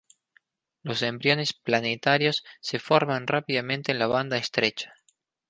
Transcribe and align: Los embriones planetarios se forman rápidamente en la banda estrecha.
Los 0.81 1.03
embriones 1.03 1.53
planetarios 1.53 2.43
se 2.59 2.79
forman 2.79 3.27
rápidamente 3.27 3.91
en 3.91 3.99
la 3.99 4.07
banda 4.07 4.37
estrecha. 4.37 4.95